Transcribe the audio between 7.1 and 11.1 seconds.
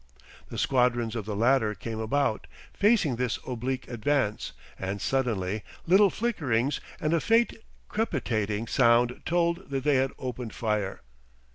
a faint crepitating sound told that they had opened fire.